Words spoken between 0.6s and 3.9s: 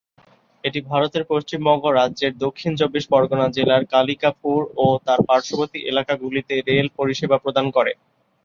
এটি ভারতের পশ্চিমবঙ্গ রাজ্যের দক্ষিণ চব্বিশ পরগনা জেলার